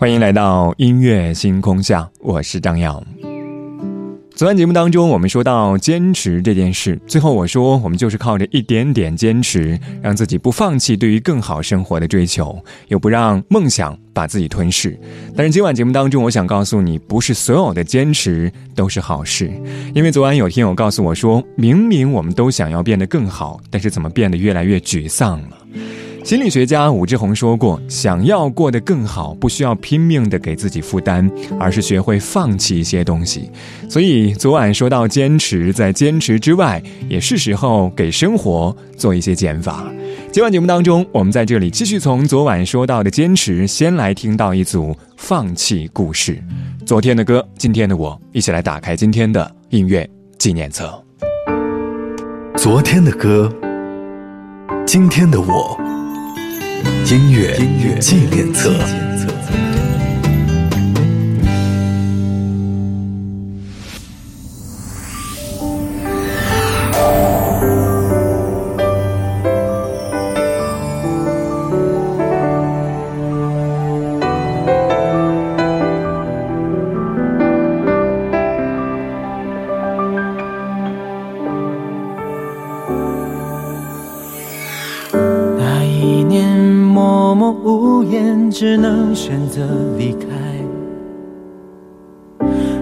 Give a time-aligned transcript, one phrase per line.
[0.00, 3.04] 欢迎来到音乐星空下，我是张耀。
[4.34, 12.58] 昨晚节目当中，我们说到坚持这件事，最后我说，我们就是靠着一点点坚持，让自己不放弃对于更好生活的追求，
[12.88, 14.98] 又不让梦想把自己吞噬。
[15.36, 19.52] 但是今晚节目当中，我想告诉你，不是所有的坚持都是好事，
[19.94, 25.58] 因为昨晚有听友告诉我说，明明我们都想要变得更好，但是怎么变得越来越沮丧了？
[26.30, 33.50] 心理学家武志红说过：“想要过得更好，不需要拼命的给自己负担，而是学会放弃一些东西。”
[33.90, 39.84] 所以昨晚说到坚持，在坚持之外，也是时候给生活做一些减法。
[40.30, 46.40] 今晚节目当中，我们在这里继续从昨晚说到的坚持，先来听到一组放弃故事。
[46.86, 50.88] 昨天的歌，今天的我，一起来打开今天的音乐纪念册。
[52.56, 53.52] 昨天的歌，
[54.86, 55.76] 今天的我。
[57.06, 59.09] 音乐纪念册。
[88.60, 89.62] 只能选择
[89.96, 90.26] 离开，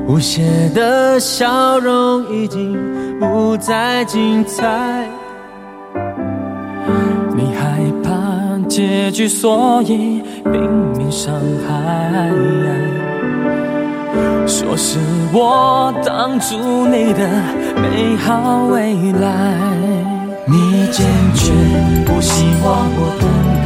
[0.08, 0.42] 无邪
[0.74, 2.76] 的笑容已经
[3.20, 5.08] 不再精彩。
[7.36, 11.32] 你害怕结局，所以拼命伤
[11.68, 12.28] 害。
[14.48, 14.98] 说是
[15.32, 16.56] 我挡住
[16.88, 17.28] 你的
[17.76, 19.54] 美好未来，
[20.44, 21.52] 你坚决
[22.04, 23.57] 不希望我等。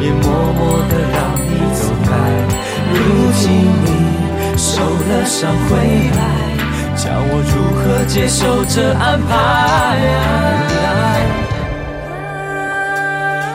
[0.00, 0.22] 也默
[0.52, 2.10] 默地让你走开。
[2.92, 2.96] 如
[3.32, 3.46] 今
[3.84, 3.88] 你
[4.56, 5.76] 受了伤回
[6.16, 6.20] 来，
[6.96, 9.30] 叫我如何接受这安排？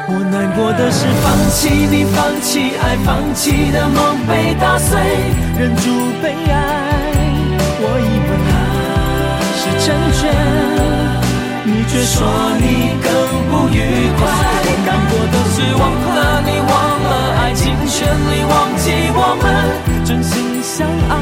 [0.05, 4.99] 我难过的是放弃你，放弃爱，放弃的梦被打碎，
[5.57, 5.89] 忍住
[6.21, 6.53] 悲哀。
[7.85, 8.31] 我以为
[9.57, 10.52] 是成全。
[11.93, 12.25] 却说
[12.57, 12.65] 你
[13.03, 13.07] 更
[13.51, 13.77] 不愉
[14.17, 14.21] 快，
[14.65, 16.73] 我难过的是忘了你，忘
[17.03, 19.45] 了爱情全力忘记我们
[20.03, 20.33] 真心
[20.63, 21.13] 相爱，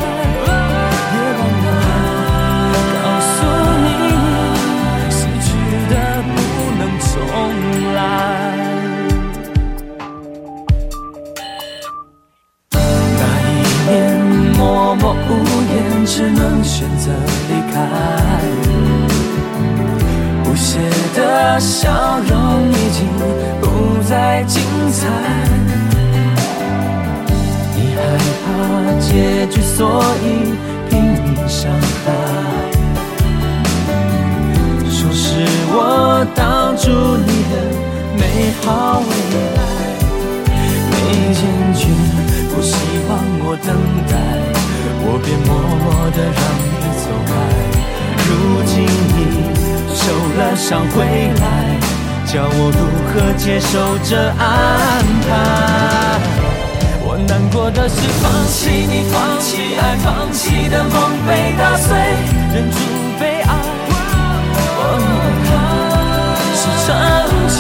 [50.72, 51.76] 了伤回来，
[52.26, 52.80] 叫我如
[53.12, 55.30] 何接受这安排？
[57.04, 60.96] 我难过的是放弃你，放弃爱，放弃的梦
[61.28, 61.92] 被打碎，
[62.56, 62.78] 忍住
[63.20, 63.52] 悲哀。
[64.80, 64.82] 我
[66.56, 66.96] 是成
[67.52, 67.60] 全，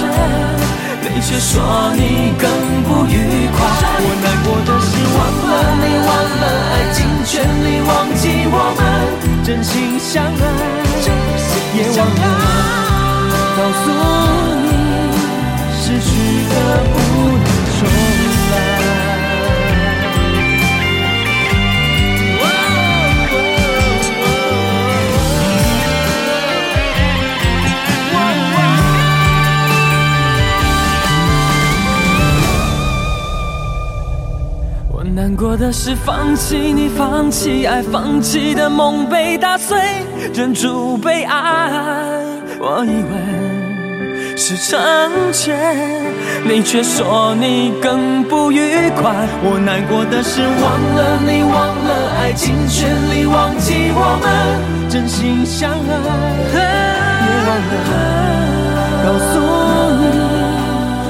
[1.03, 2.47] 你却说你更
[2.87, 3.59] 不愉快。
[3.99, 5.19] 我难过的是忘
[5.51, 5.53] 了
[5.83, 6.09] 你，忘
[6.39, 8.79] 了爱，尽全力忘记我们
[9.43, 10.31] 真心相爱。
[11.73, 12.80] 也忘了
[13.61, 13.91] 告诉
[14.63, 14.69] 你，
[15.71, 16.09] 失去
[16.49, 16.53] 的
[16.83, 16.97] 不
[17.37, 17.45] 能
[17.77, 17.79] 重
[18.51, 18.53] 来。
[34.89, 39.77] 我难过的是放弃你，放弃爱，放弃的梦被打碎。
[40.33, 42.30] 忍住悲哀，
[42.63, 44.79] 我以为是成
[45.33, 45.57] 全，
[46.45, 49.11] 你却说你更不愉快。
[49.41, 54.29] 我难过的是忘了你，忘了爱，尽全力忘记我们
[54.87, 57.73] 真心相爱，别忘了
[59.01, 59.33] 告诉
[59.97, 60.05] 你，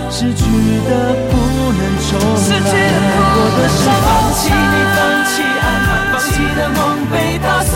[0.10, 0.48] 失去
[0.88, 0.90] 的
[1.28, 1.36] 不
[1.76, 2.16] 能重
[2.48, 2.64] 来。
[2.64, 4.08] 难过的是放
[4.40, 5.68] 弃你，放弃爱，
[6.14, 6.80] 放弃的梦
[7.12, 7.76] 被打碎，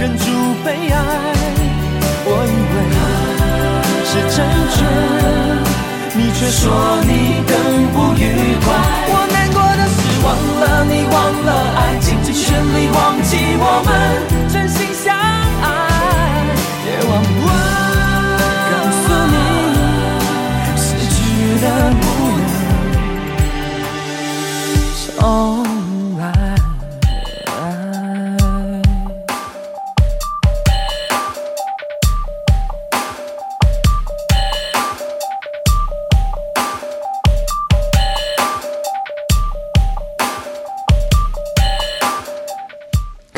[0.00, 0.26] 忍住
[0.64, 1.23] 悲哀。
[6.50, 7.54] 说你更
[7.92, 8.22] 不愉
[8.64, 8.66] 快。
[9.08, 10.26] 我难过的是忘
[10.60, 13.90] 了你，忘了爱，尽全力忘记我们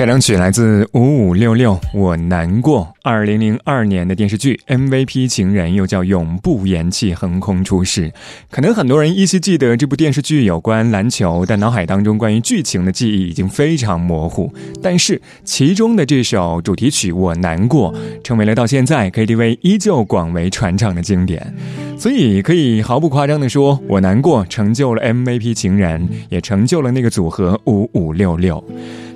[0.06, 2.94] 该张曲来自五五六六，我难过。
[3.02, 8.12] 二零零二年的电视剧 MVP 情人，又叫永不言弃，横空出世。
[8.48, 14.54] 可能很多人依稀记得这部电视剧有关篮球，但脑海当中关于剧情的记忆已经非常模糊。
[14.80, 17.92] 但是其中的这首主题曲《我难过》，
[18.22, 21.52] 成为了到现在 KTV 依旧广为传唱的经典。
[21.98, 28.62] 所以可以毫不夸张地说，我难过成就了 MVP 情人，也成就了那个组合五五六六。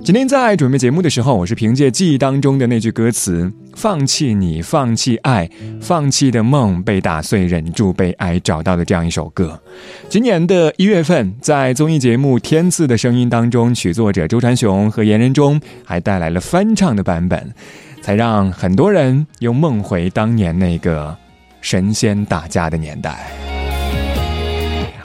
[0.03, 5.47] 今天在准备节目的时候，我是凭借记忆当中的那句歌词“放弃你，放弃爱，
[5.79, 9.61] 放弃的梦被打碎，忍住悲哀”找到的这样一首歌。
[10.09, 17.53] 今年的一月份，在综艺节目《天赐的声音》当中，曲作者周传雄和严仁中还带来了翻唱的版本，
[18.01, 21.15] 才让很多人又梦回当年那个
[21.61, 23.31] 神仙打架的年代。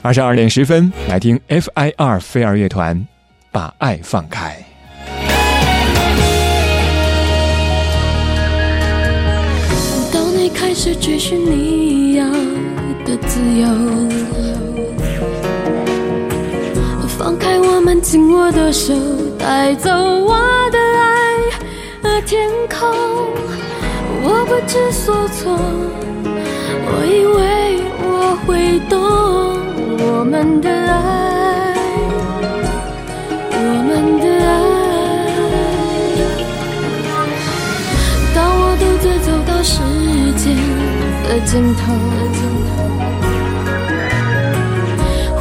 [0.01, 2.19] 二十二点十分，来听 F.I.R.
[2.19, 3.07] 飞儿乐团，
[3.51, 4.57] 把爱放开。
[10.79, 12.23] 是追寻你要
[13.03, 13.67] 的自由，
[17.17, 18.93] 放开我们紧握的手，
[19.39, 20.37] 带走我
[20.71, 21.39] 的爱
[22.03, 22.87] 和天空。
[24.23, 25.57] 我不知所措，
[26.85, 29.01] 我以为我会懂
[29.97, 31.73] 我们的爱，
[33.51, 33.57] 我
[33.87, 34.47] 们的爱。
[38.35, 39.81] 当我独自走到时
[40.47, 40.55] 间
[41.23, 41.81] 的尽头，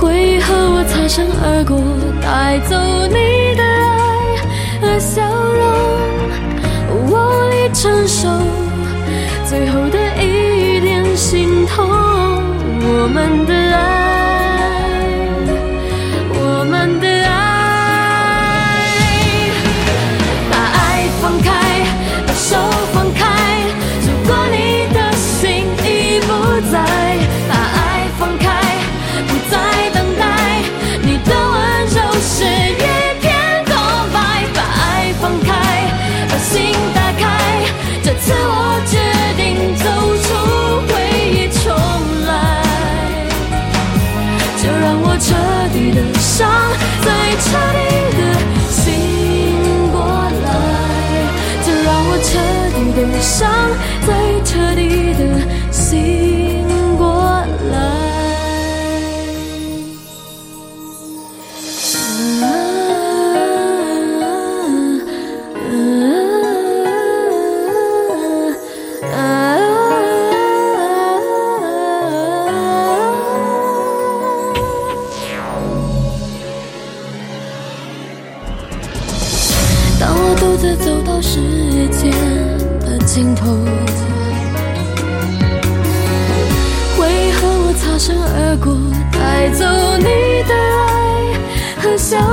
[0.01, 1.79] 回忆和我擦身而过，
[2.21, 2.75] 带走
[3.07, 4.37] 你的爱
[4.81, 5.23] 和笑
[5.55, 5.65] 容，
[7.09, 7.15] 我
[7.55, 8.29] 已承受
[9.49, 13.56] 最后的一点心痛，我们的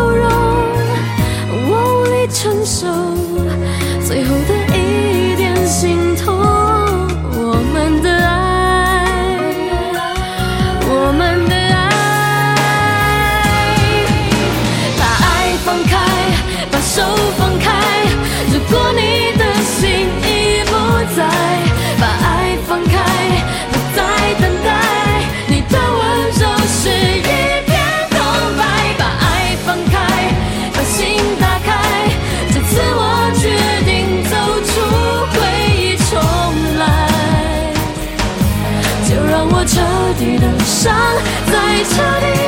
[0.10, 0.28] 容，
[1.70, 2.88] 我无力承受
[4.06, 6.43] 最后的一点心痛，
[40.26, 40.96] 你的伤
[41.52, 42.43] 在彻底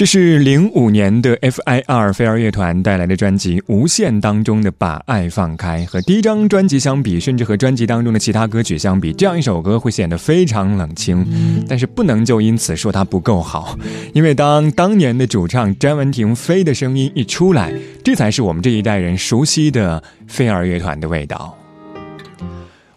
[0.00, 2.10] 这是零五年的 F.I.R.
[2.14, 5.82] 飞儿乐团带来的专辑《无限》当中的《把爱放开》。
[5.84, 11.62] 和第一张专辑相比，甚至和专辑当中的其他歌曲相比，这样一首歌会显得非常冷清。
[11.68, 13.76] 但是不能就因此说它不够好，
[14.14, 17.70] 因为当当年的主唱詹雯婷飞的声音一出来，
[18.02, 21.54] 这才是我们这一代人熟悉的飞儿乐团的味道。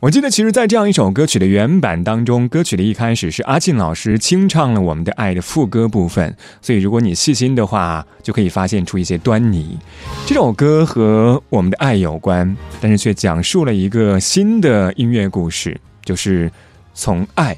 [0.04, 9.80] 我记得，其实，在这样一首歌曲的原版当中，歌曲的一开始是阿信老师清唱了《我们的爱》的副歌部分，所以如果你细心的话，就可以发现出一些端倪。
[10.26, 16.52] 这首歌和我们的爱有关，但是却讲述了一个新的音乐故事，就是
[16.94, 17.56] 从爱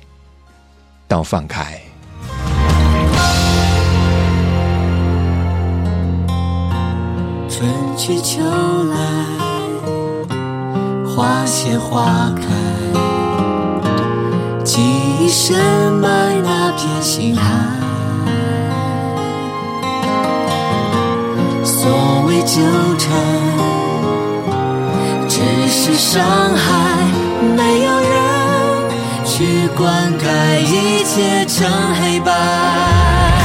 [1.08, 1.82] 到放开。
[7.50, 8.44] 春去秋
[8.92, 9.15] 来，
[11.16, 12.44] 花谢花开，
[14.66, 14.82] 记
[15.22, 15.56] 忆深
[15.94, 16.10] 埋
[16.44, 17.42] 那片心海。
[21.64, 21.90] 所
[22.28, 22.62] 谓纠
[22.98, 23.08] 缠，
[25.30, 26.98] 只是伤害，
[27.56, 28.12] 没有人
[29.24, 33.45] 去灌溉，一切成黑白。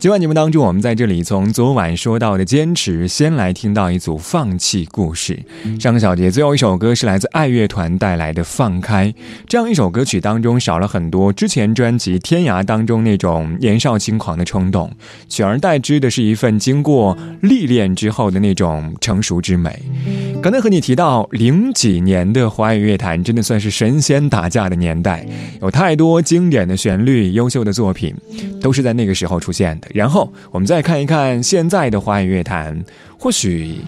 [0.00, 5.36] 今晚节目当中，我们在这里从昨晚说到的坚持，先来听到一组放弃故事。
[5.80, 9.08] 上小节最后一首歌是来自爱乐团带来的《放开》。
[9.48, 14.88] 这样一首歌曲当中少了很多之前专辑《天涯》当中那种年少轻狂的冲动，
[15.28, 19.82] 取而代之的是一份经过历练之后的那种成熟之美。
[20.40, 25.26] 刚才和你提到零几年的华语乐坛真的算是神仙打架的年代，
[25.60, 28.14] 有太多经典的旋律、优秀的作品，
[28.60, 29.87] 都是在那个时候出现的。
[29.94, 32.84] 然后我们再看一看现在的华语乐坛，
[33.18, 33.80] 或许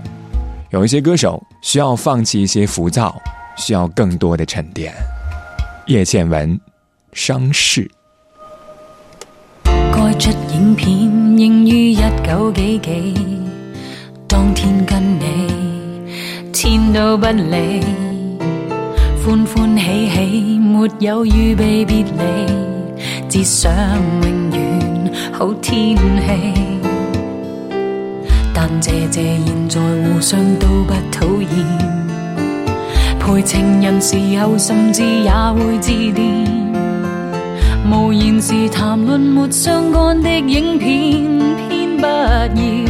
[0.70, 3.20] 有一些歌手需要放弃一些浮躁，
[3.56, 4.92] 需要更多的沉淀。
[5.86, 6.56] 叶倩文，
[7.12, 7.90] 《伤逝》。
[9.92, 13.28] 该出影片应于一九几几，
[14.28, 15.50] 当天跟你。
[16.52, 17.80] 天都不理，
[19.24, 22.79] 欢欢喜喜，没有预备别离，
[23.28, 23.72] 只想
[24.22, 26.00] 永远好天气。
[28.52, 31.50] 但谢谢现在互相都不讨厌，
[33.18, 36.46] 陪情人时候甚至也会致电，
[37.90, 40.88] 无言时谈论没相干的影片，
[41.68, 42.89] 偏不要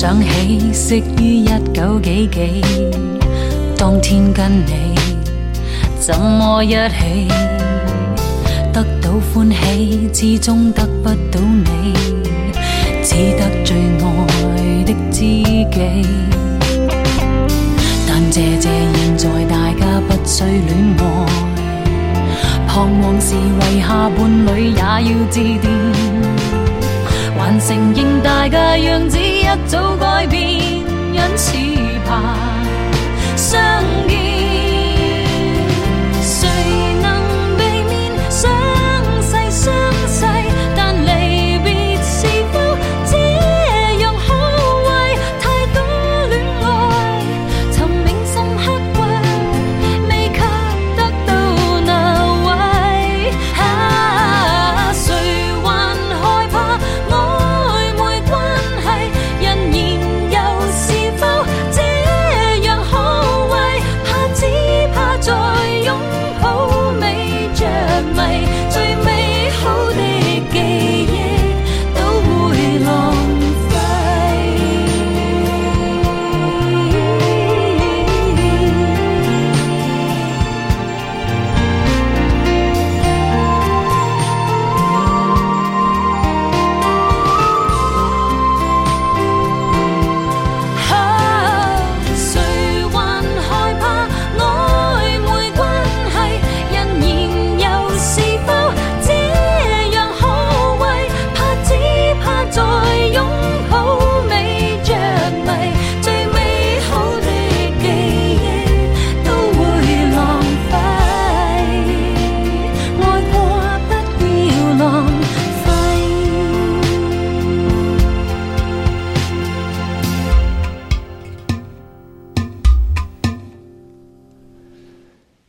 [0.00, 2.62] 想起识于一九几几，
[3.76, 4.94] 当天跟你
[6.00, 7.28] 怎么一起？
[8.72, 11.92] 得到欢喜，始终得不到你，
[13.04, 16.06] 只得最爱的知己。
[18.08, 21.02] 但谢谢现在大家不需恋爱，
[22.66, 24.98] 彷徨时遗下伴侣也要
[25.30, 25.70] 致电。
[27.36, 29.18] 还承认大家样子
[29.50, 30.40] 一早改变，
[31.12, 31.56] 因此
[32.06, 32.36] 怕
[33.34, 33.60] 相
[34.06, 34.39] 见。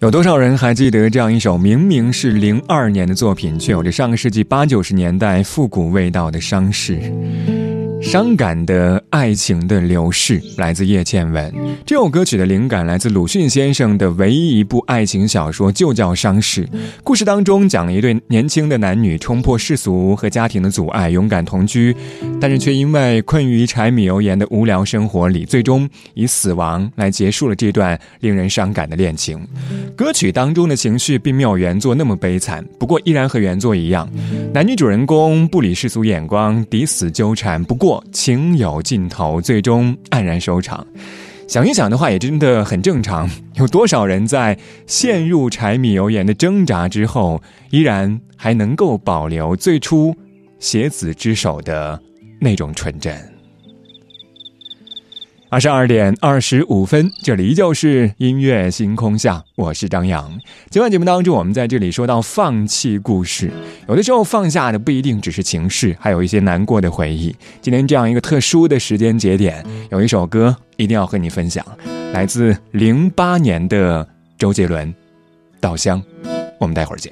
[0.01, 6.97] 有多少人还记得这样一首明明是零二年的作品，却有着上个世纪八九十年代复古味道的《伤势》？
[8.01, 11.53] 伤感的爱情的流逝，来自叶倩文。
[11.85, 16.65] 这首歌曲的灵感来自鲁迅先生的唯一一部爱情小说，就叫《伤逝》。
[17.03, 21.95] 故事当中讲了一对年轻的男女冲破世俗和家庭的阻碍，勇敢同居。
[22.39, 29.39] 但是却因为困于柴米油盐的无聊生活里，最终以死亡来结束了这段令人伤感的恋情。
[29.95, 34.09] 歌曲当中的情绪并没有原作那么悲惨，不过依然和原作一样，
[34.53, 40.85] 男女主人公不理世俗眼光，抵死纠缠，不过情有尽头，最终黯然收场。
[41.47, 43.29] 想一想的话，也真的很正常。
[43.55, 50.15] 有多少人在陷入柴米油盐的挣扎之后，依然还能够保留最初
[50.59, 51.99] 携子之手的
[52.39, 53.30] 那种纯真？
[55.51, 60.39] 二十二点二十五分，这里依旧是音乐星空下，我是张扬。
[60.69, 63.51] 今晚节目当中，我们在这里说到放弃故事，
[63.89, 67.35] 有的时候放下的不一定只是情绪，还有一些难过的回忆。
[67.61, 71.65] 今天这样一个特殊的时间节点，有一首歌一定要和你分享，
[72.13, 74.87] 来自零八年的周杰伦，
[75.59, 76.01] 《稻香》。
[76.59, 77.11] 我们待会儿见。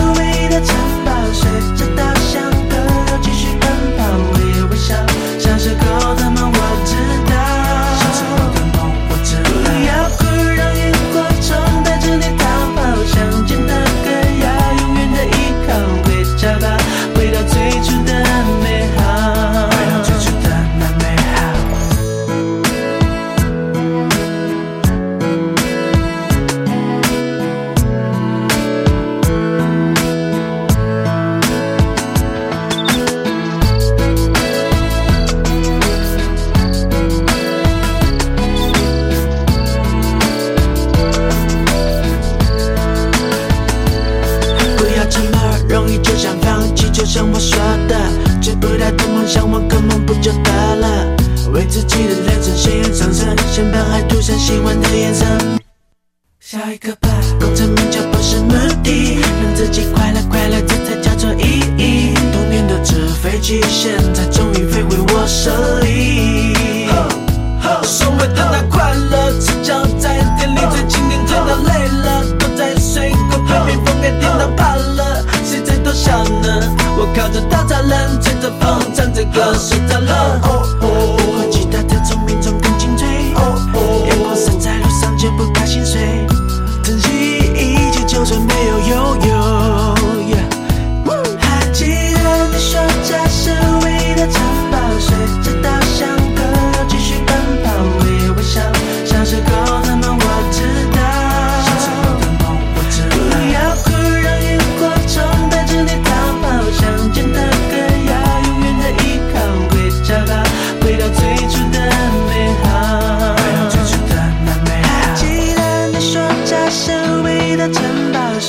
[78.59, 80.60] 风，唱着歌，睡着了。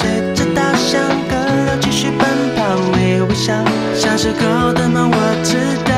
[0.02, 3.54] 随着稻香河流继续奔跑微微笑
[3.94, 5.91] 小时候的梦我知道。